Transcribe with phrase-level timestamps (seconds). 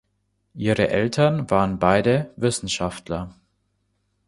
[0.55, 3.35] Ihre Eltern waren beide Wissenschaftler.